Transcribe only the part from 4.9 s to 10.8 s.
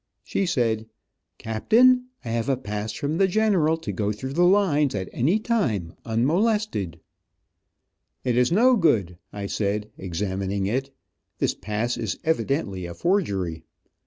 at any time, unmollested." "It is no good," I said, examining